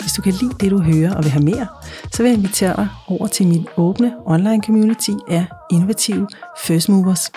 Hvis 0.00 0.12
du 0.12 0.22
kan 0.22 0.32
lide 0.32 0.54
det, 0.60 0.70
du 0.70 0.78
hører 0.78 1.14
og 1.14 1.24
vil 1.24 1.32
have 1.32 1.44
mere, 1.44 1.66
så 2.12 2.22
vil 2.22 2.28
jeg 2.28 2.38
invitere 2.38 2.76
dig 2.76 2.88
over 3.08 3.26
til 3.26 3.46
min 3.46 3.66
åbne 3.76 4.12
online 4.26 4.62
community 4.62 5.10
af 5.28 5.46
innovative 5.70 6.28
First 6.64 6.88
Movers. 6.88 7.30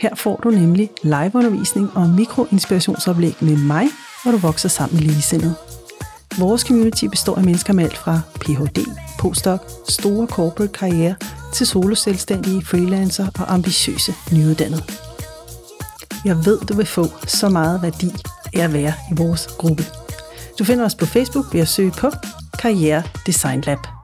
Her 0.00 0.14
får 0.14 0.40
du 0.42 0.50
nemlig 0.50 0.90
liveundervisning 1.02 1.96
og 1.96 2.08
mikroinspirationsoplæg 2.08 3.36
med 3.40 3.56
mig, 3.56 3.86
hvor 4.22 4.32
du 4.32 4.38
vokser 4.38 4.68
sammen 4.68 4.96
med 4.96 5.04
ligesindede. 5.04 5.54
Vores 6.38 6.62
community 6.62 7.04
består 7.04 7.36
af 7.36 7.44
mennesker 7.44 7.72
med 7.72 7.84
alt 7.84 7.96
fra 7.96 8.20
Ph.D., 8.40 9.05
postdoc, 9.26 9.60
store 9.88 10.26
corporate 10.26 10.72
karriere 10.72 11.14
til 11.52 11.66
soloselvstændige, 11.66 12.64
freelancer 12.64 13.26
og 13.38 13.54
ambitiøse 13.54 14.14
nyuddannede. 14.32 14.82
Jeg 16.24 16.36
ved, 16.46 16.60
du 16.60 16.74
vil 16.74 16.86
få 16.86 17.06
så 17.26 17.48
meget 17.48 17.82
værdi 17.82 18.12
af 18.54 18.64
at 18.64 18.72
være 18.72 18.92
i 19.12 19.14
vores 19.16 19.46
gruppe. 19.46 19.84
Du 20.58 20.64
finder 20.64 20.84
os 20.84 20.94
på 20.94 21.06
Facebook 21.06 21.54
ved 21.54 21.60
at 21.60 21.68
søge 21.68 21.90
på 21.90 22.10
Karriere 22.58 23.02
Design 23.26 23.60
Lab. 23.60 23.95